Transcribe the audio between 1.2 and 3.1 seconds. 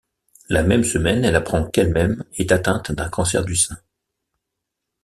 elle apprend qu'elle-même est atteinte d'un